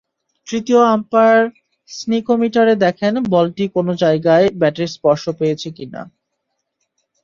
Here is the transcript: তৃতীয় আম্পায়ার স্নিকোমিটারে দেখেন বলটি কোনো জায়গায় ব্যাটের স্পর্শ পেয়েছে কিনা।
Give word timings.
তৃতীয় 0.47 0.81
আম্পায়ার 0.93 1.41
স্নিকোমিটারে 1.89 2.73
দেখেন 2.85 3.13
বলটি 3.33 3.63
কোনো 3.75 3.91
জায়গায় 4.03 4.45
ব্যাটের 4.59 4.89
স্পর্শ 4.95 5.23
পেয়েছে 5.39 5.69
কিনা। 5.77 6.01